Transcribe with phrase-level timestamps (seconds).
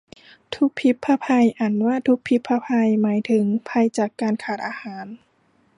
[0.53, 2.67] ทุพภิพภัย อ่านว่าทุบพิบพะไพ
[3.01, 5.05] หมายถึงภัยจาการขาดอาหาร